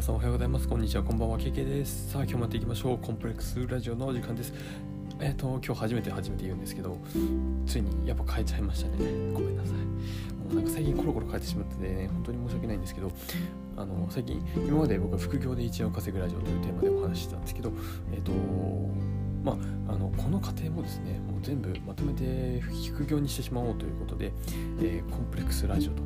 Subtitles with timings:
[0.00, 0.66] 皆さんおはようございます。
[0.66, 2.12] こんにちは、こんばんは、KK です。
[2.12, 2.98] さあ、今日もやっていきましょう。
[2.98, 4.54] コンプレックスラジオのお時間です。
[5.20, 6.96] えっ、と、今日初めて初めて言うんですけど、
[7.66, 8.96] ついにやっぱ変えちゃいましたね。
[9.34, 9.74] ごめんなさい。
[9.74, 13.12] もうなんか最近コロコロ変えてしまっててね、本当に申し訳ないんですけど、
[13.76, 17.70] あの、最近、今まで僕は副業で1円を稼ぐラジオというテーマでお話ししてたんですけど、
[18.10, 18.32] えっ、と、
[19.44, 24.32] まあ、あのこの過程もですねもう全部まとめて副業にしてしまおうということで、
[24.80, 26.02] えーコンプレックスラジオと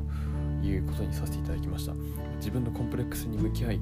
[0.65, 1.93] いうことにさせていただきました。
[2.37, 3.79] 自分のコンプレックスに向き合い、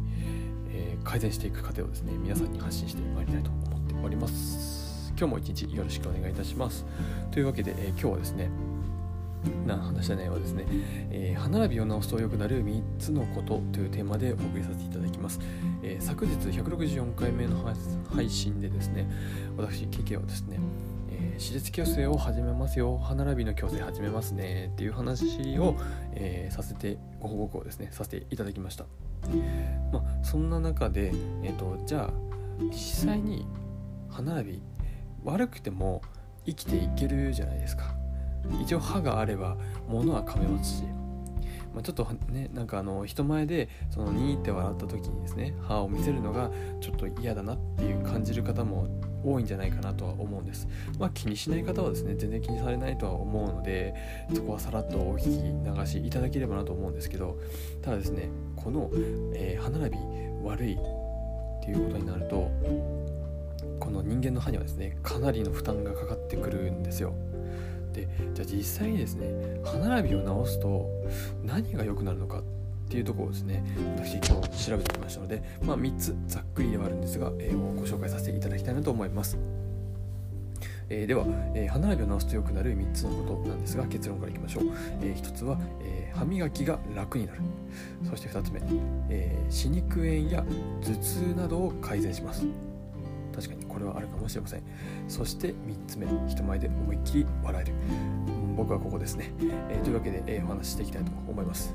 [0.70, 5.12] えー改善していく過程をですね皆さんに発信してまいりたいと思っております。
[5.18, 6.86] 今日も一日よろしくお願いいたします。
[7.32, 8.50] というわけで、えー今日はですね
[9.68, 10.66] な話した内容はですね、
[11.12, 15.40] えー歯並びを直すと良くなる3つのことというテーマでお送りさせていただきます、
[15.82, 17.58] え昨日164回目の
[18.16, 19.10] 配信でですね
[19.58, 22.98] 私 KK はですね、ー、歯列矯正を始めますよ。
[22.98, 24.70] 歯並びの矯正始めますね。
[24.74, 25.76] っていう話を、
[26.14, 28.86] えーさせてご報告をですねさせていただきました。
[29.92, 31.12] まあそんな中で、
[31.44, 32.10] えー、とじゃあ
[32.70, 33.48] 実際に
[34.10, 34.62] 歯並び
[35.24, 36.02] 悪くても
[36.46, 37.96] 生きていけるじゃないですか。
[38.62, 40.84] 一応歯があれば物は噛めますし、
[41.74, 48.88] まあ、ちょっとねなんかあの人前でそのニーって笑った時にですね歯を見せるのがちょっと嫌だなっていう感じる方も
[49.24, 50.68] 多いんじゃないかなとは思うんです。
[51.00, 53.94] まあ気にしない方はですね全然気にされないとは思うので
[54.34, 57.38] そこはさらっとお聞き流しいただければなと思うんですけど
[57.82, 58.90] ただですねこの、
[59.34, 59.98] えー歯並び
[60.44, 60.78] 悪いっ
[61.64, 62.52] ていうことになると
[63.80, 67.14] この人間の歯にはですねかなりの負担がかかってくるんですよ。
[67.94, 70.90] でじゃあ実際にですね歯並びを直すと
[71.44, 72.44] 何が良くなるのかっ
[72.94, 73.64] ていうところをですね。
[73.98, 79.38] 私今日調べてきましたので、まあ、3つざっくりではあるんですが、えーご紹介させていただきたいなと思います、
[80.90, 84.66] えーでは、えー歯並びを直すと良くなる3つのことなんですが結論からいきましょう、
[85.02, 87.42] え1つは、えー歯磨きが楽になる。
[88.08, 88.62] そして2つ目、
[89.10, 90.46] えー歯肉炎や
[90.84, 92.46] 頭痛などを改善します。
[93.36, 94.62] 確かにこれはあるかもしれません。
[95.08, 95.54] そして3
[95.88, 97.74] つ目人前で思いっきり笑える。
[98.56, 99.34] 僕はここですね、
[99.72, 101.74] えというわけで、えお話ししていきたいと思います、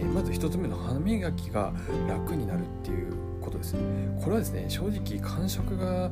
[0.00, 1.72] えーまず1つ目の歯磨きが
[2.08, 3.80] 楽になるっていうことですね。
[4.20, 6.10] これはですね正直感触が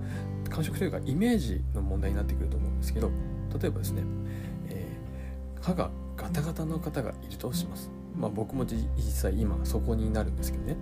[0.50, 3.10] 感触というかイメージの問題になってくると思うんですけど
[3.60, 4.02] 例えばですね、
[4.68, 7.90] えー歯がガタガタの方がいるとします。
[8.16, 10.76] まあ僕も実際今そこになるんですけどね。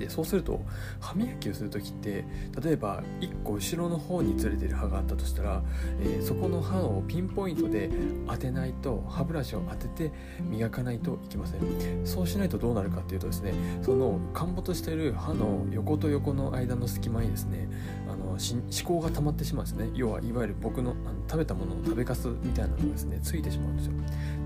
[0.00, 0.62] でそうすると
[0.98, 2.24] 歯磨きをする時って
[2.64, 5.62] 例えば1個後ろの方にずれてる歯があったとしたら、
[6.00, 7.90] えーそこの歯をピンポイントで
[8.26, 10.12] 当てないと歯ブラシを当てて
[10.42, 11.60] 磨かないといけません。
[12.06, 13.52] そうしないとどうなるかっていうとですね
[13.82, 17.68] その陥没してる歯の横と横の間の隙間にですね
[18.08, 18.38] あの思
[18.84, 19.90] 考が溜まってしまうんですね。
[19.94, 23.92] 要はいわゆる僕のあの食べたものの食べかすみたいなのがですねついてしまうんですよ。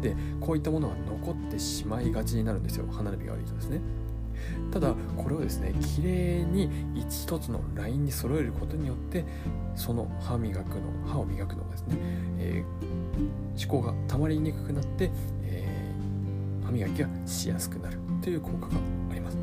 [0.00, 2.86] でこういったものが残ってしまいがちになるんですよ。
[2.90, 3.80] 歯並びが悪いとですね。
[4.72, 9.24] ただこれをですね綺麗に1つのラインに揃えることによって
[9.76, 11.96] その歯磨くの歯を磨くのがですね、
[12.38, 13.04] えー
[13.56, 15.08] 思考がたまりにくくなって、
[15.44, 18.74] えー歯磨きがしやすくなるという効果が
[19.12, 19.36] あります。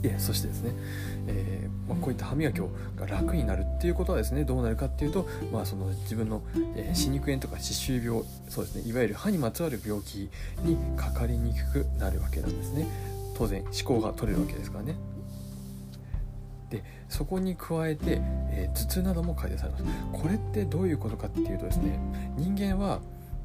[0.00, 0.72] でそしてですね、
[1.28, 1.61] えー
[1.92, 6.42] まあ、こういった歯磨きをが楽になるっていうことはですねどうなるかっていうと、まあ、その自分の、
[6.76, 10.30] えー歯肉炎とか歯周病そうですねいわゆる歯にまつわる病気
[10.62, 12.86] にかかりにくくなるわけなんですね。
[13.36, 14.96] 当然思考が取れるわけですからね。
[16.70, 18.20] でそこに加えて、
[18.50, 19.84] えー頭痛なども改善されます。
[20.12, 21.98] これってどういうことかっていうとですね
[22.36, 23.00] 人間は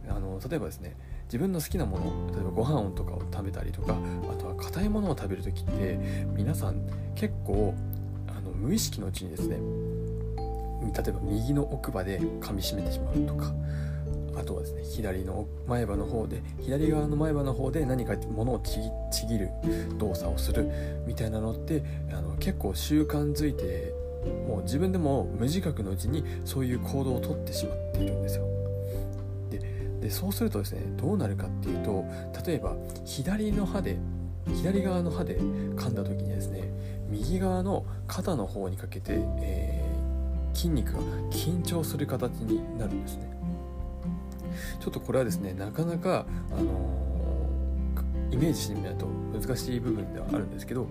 [0.09, 3.97] あの例えばですね自分の好きなもの例えばご飯とかを食べたりとか
[4.31, 5.99] あとは硬いものを食べる時って
[6.35, 6.81] 皆さん
[7.15, 7.73] 結構
[8.57, 9.57] 無意識のうちにですね
[10.95, 13.53] 例えば右の奥歯で噛みしめてしまうとか
[14.39, 19.49] あとはですね左の前歯の方で左側の前歯の方で何か物をちぎる
[19.97, 20.69] 動作をする
[21.07, 23.93] みたいなのってあの結構習慣づいて
[24.47, 28.45] もう自分でも無自覚のうちにそういう行動をとってしまっているんですよ。
[29.49, 29.59] で
[30.01, 32.05] でそうするとですねどうなるかっていうと
[32.45, 32.75] 例えば
[33.05, 33.97] 左の歯で
[34.53, 36.69] 左側の歯で噛んだ時にですね
[37.09, 39.87] 右側の肩の方にかけて、えー
[40.53, 40.99] 筋肉が
[41.29, 43.31] 緊張する形になるんですね。
[44.79, 49.05] ちょっとこれはですねなかなか、あのーイメージしてみないと
[49.39, 50.87] 難しい部分ではあるんですけど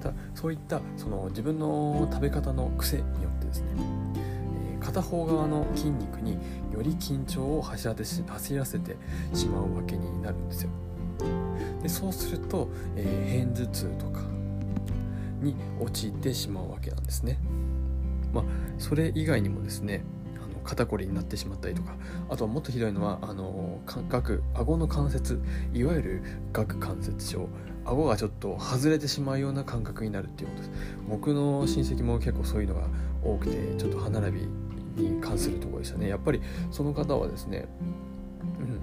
[0.00, 3.66] ただそういったその自分の食べ方の癖によってですね、
[4.16, 6.32] え片方側の筋肉に
[6.72, 8.96] より緊張を走らせし走らせて
[9.34, 10.70] しまうわけになるんですよ。
[11.82, 14.35] でそうすると、えー片頭痛とか
[15.46, 17.38] に陥ってしまうわけなんですね。
[18.32, 18.44] まあ、
[18.78, 20.04] それ以外にもですね
[20.36, 21.94] あの肩こりになってしまったりとか
[22.28, 23.80] あとはもっとひどいのはあの
[24.54, 25.40] 顎の関節
[25.72, 26.22] いわゆる
[26.52, 27.48] 顎関節症。
[27.86, 30.70] 顎がちょっと外れてしまうような感覚になるっていうことです。
[31.08, 32.88] 僕の親戚も結構そういうのが
[33.22, 34.48] 多くてちょっと歯並び
[34.96, 36.08] に関するところでしたね。
[36.08, 37.68] やっぱりその方はですね、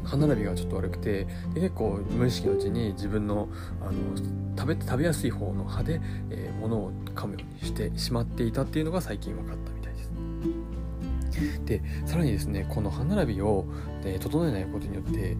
[0.03, 3.47] 歯並びがちょっと悪くてで結構無意識のうちに自分の
[3.81, 3.91] あの
[4.57, 5.99] 食べ食べやすい方の歯で、
[6.29, 10.11] えー、物を噛むようにしてしまっていたっていうのが最近分かったみたいです。
[11.65, 13.65] でさらにですねこの歯並びを、
[14.05, 15.35] え整えないことによって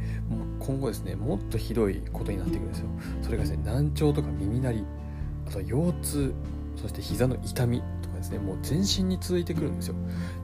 [0.60, 2.88] 今後ですねもっとひどいことになっていくんですよ。
[3.22, 4.86] それがですね難聴とか耳鳴り
[5.48, 6.34] あとは腰痛
[6.82, 7.84] そして膝の痛み
[8.24, 9.96] ですねもう全身に続いてくるんですよ。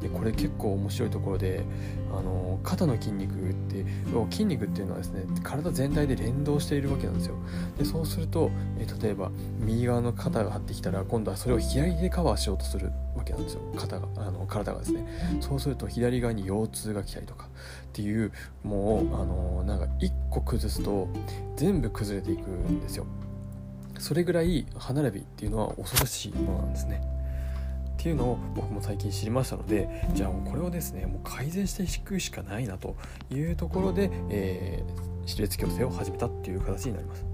[0.02, 1.64] でこれ結構面白いところで
[2.12, 3.86] あの肩の筋肉って
[4.30, 7.36] 筋肉っていうのはですね体全体で連動しているわけなんですよ。
[7.78, 13.62] でそうすると、え例えば右側の肩が張ってきたら今度はそれを左でカバーしようとするわけなんですよ。
[13.76, 15.06] 肩があの体がですね。
[15.40, 17.50] そうすると左側に腰痛が来たりとかっ
[17.94, 18.32] ていう
[18.64, 21.08] もうあのなんか1個崩すと
[21.56, 23.06] 全部崩れていくんですよ。
[24.00, 27.19] それぐらい歯並びっていうのは恐ろしいものなんですね。
[28.00, 32.96] っていうのを僕も最近知りましたのでじゃあこれをですねもう改善していくしかないなと
[33.30, 37.26] いうところで、えー、歯列矯正を始めたっていう形になります。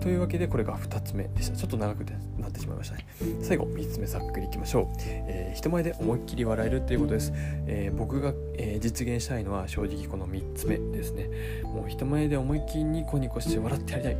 [0.00, 1.56] というわけでこれが2つ目でした。
[1.56, 2.04] ちょっと長く
[2.38, 3.06] なってしまいましたね。
[3.40, 11.30] 最後3つ目さっくりいきましょう、えー、人前で思いっきり笑えるっていうことです、えー、僕が、えー、実現したいのは正直この3つ目ですね。
[11.64, 14.16] もう人前で思いっきりニコニコして笑ってやりたい。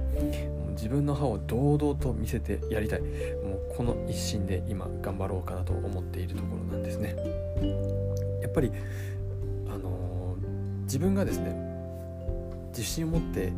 [0.75, 3.01] 自分の歯を堂々と見せてやりたい。
[3.01, 7.17] もうこの一心で今頑張ろうかなと思っているところなんですね。
[8.43, 8.71] やっぱり
[9.69, 11.57] あのー、自分がですね
[12.69, 13.53] 自信を持って、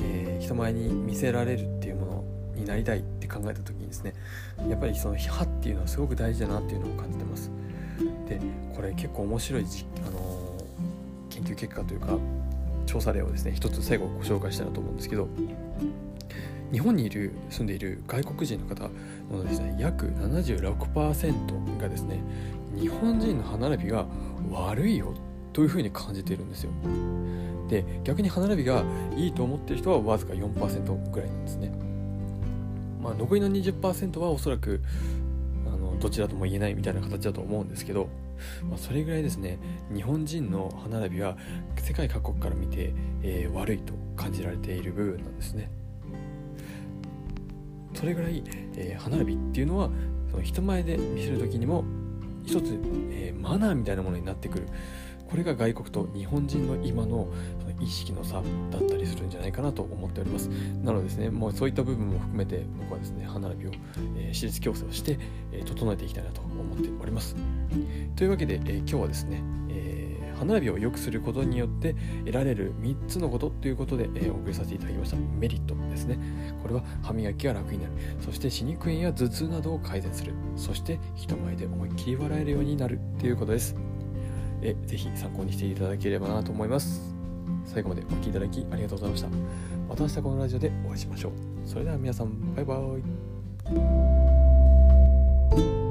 [0.00, 2.24] えー、人前に見せられるっていうもの
[2.54, 4.14] になりたいって考えた時にですね
[4.68, 7.50] やっぱりその歯っていうのはすごく大事だなっていうのを感じてます。
[8.28, 8.40] で
[8.74, 9.62] これ結構面白い
[10.06, 12.18] あのー、研究結果というか
[12.86, 15.28] 調査例をですね一つ最後ご紹介したいなと思うんですけど
[16.72, 18.88] 日本にいる住んでいる外国人の方
[19.30, 22.20] のですね約76%がですね
[22.74, 24.06] 日本人の歯並びが
[24.50, 25.14] 悪いよ
[25.52, 26.70] というふうに感じているんですよ。
[27.68, 28.84] で逆に歯並びが
[29.16, 31.72] いいと思ってる人はわずか4%ぐらいなんですね。
[33.02, 34.80] まあ残りの20%はおそらく
[35.66, 38.08] あのどちらとも言えないみたいな形だと思うんですけど、
[38.68, 39.58] まあ、それぐらいですね
[39.94, 41.36] 日本人の歯並びは
[41.76, 45.81] 世界各国から見て、えー、悪いと感じられている部分なんですね。
[48.02, 48.42] それぐらい、
[48.74, 49.88] えー、歯並びっていうのは
[50.28, 51.84] その人前で見せる時にも
[52.44, 52.72] 一つ、
[53.12, 54.66] えー、マナーみたいなものになってくる。
[55.30, 57.28] これが外国と日本人の今の
[57.60, 60.48] その意識の差だったりするんじゃないかなと思っております。
[60.82, 63.70] なのでですねもうそういった部分も含めて僕はですね歯並びを、
[64.16, 65.18] えー、歯列矯正をして、
[65.52, 67.36] えー、整えていきたいなと思っております。
[68.16, 71.94] というわけで、えー、今日はですね、え歯並びを良くすることによって
[72.24, 75.16] 得られる3つのことということで、えー、お送りさせていただきました。
[75.16, 76.18] メリットですね。
[76.62, 77.92] これは歯磨きが楽になる。
[78.20, 80.32] そして歯肉炎や頭痛などを改善する。
[80.56, 83.76] そして人前で思いっきり笑えるようになるということです。
[84.62, 87.14] えぜひ参考にしていただければなと思います。
[87.64, 89.28] 最後までお聴きいただきありがとうございました。
[89.88, 91.32] また明日このラジオでお会いしましょう。
[91.64, 92.98] それでは皆さんバイバー
[95.78, 95.81] イ。